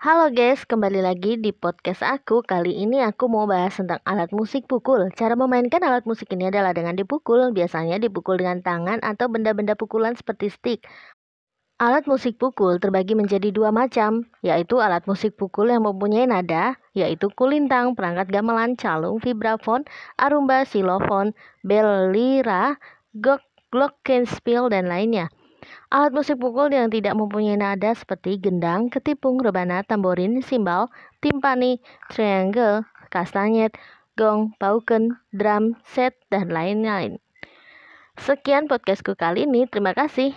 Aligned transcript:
Halo 0.00 0.32
guys, 0.32 0.64
kembali 0.64 1.04
lagi 1.04 1.36
di 1.36 1.52
podcast 1.52 2.00
aku. 2.00 2.40
Kali 2.40 2.72
ini 2.72 3.04
aku 3.04 3.28
mau 3.28 3.44
bahas 3.44 3.76
tentang 3.76 4.00
alat 4.08 4.32
musik 4.32 4.64
pukul. 4.64 5.12
Cara 5.12 5.36
memainkan 5.36 5.84
alat 5.84 6.08
musik 6.08 6.32
ini 6.32 6.48
adalah 6.48 6.72
dengan 6.72 6.96
dipukul, 6.96 7.52
biasanya 7.52 8.00
dipukul 8.00 8.40
dengan 8.40 8.64
tangan 8.64 9.04
atau 9.04 9.28
benda-benda 9.28 9.76
pukulan 9.76 10.16
seperti 10.16 10.48
stick. 10.48 10.88
Alat 11.76 12.08
musik 12.08 12.40
pukul 12.40 12.80
terbagi 12.80 13.12
menjadi 13.12 13.52
dua 13.52 13.76
macam, 13.76 14.24
yaitu 14.40 14.80
alat 14.80 15.04
musik 15.04 15.36
pukul 15.36 15.68
yang 15.68 15.84
mempunyai 15.84 16.24
nada, 16.24 16.80
yaitu 16.96 17.28
kulintang, 17.36 17.92
perangkat 17.92 18.32
gamelan, 18.32 18.80
calung, 18.80 19.20
vibrafon, 19.20 19.84
arumba, 20.16 20.64
silofon, 20.64 21.36
bel, 21.60 22.08
lira, 22.08 22.80
gok, 23.20 23.44
glockenspiel, 23.68 24.72
dan 24.72 24.88
lainnya. 24.88 25.28
Alat 25.90 26.14
musik 26.14 26.38
pukul 26.38 26.70
yang 26.70 26.86
tidak 26.86 27.18
mempunyai 27.18 27.58
nada 27.58 27.90
seperti 27.90 28.38
gendang, 28.38 28.86
ketipung, 28.94 29.42
rebana, 29.42 29.82
tamborin, 29.82 30.38
simbal, 30.38 30.86
timpani, 31.18 31.82
triangle, 32.06 32.86
kastanyet, 33.10 33.74
gong, 34.14 34.54
pauken, 34.62 35.18
drum, 35.34 35.74
set, 35.82 36.14
dan 36.30 36.46
lain-lain. 36.46 37.18
Sekian 38.20 38.68
podcastku 38.68 39.16
kali 39.16 39.48
ini. 39.48 39.64
Terima 39.64 39.96
kasih. 39.96 40.28